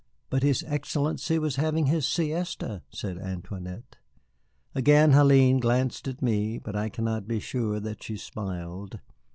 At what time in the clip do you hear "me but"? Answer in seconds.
6.23-6.75